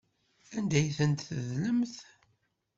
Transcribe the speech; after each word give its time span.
Anda 0.57 0.77
ay 0.79 0.87
tent-tedlemt? 0.97 1.95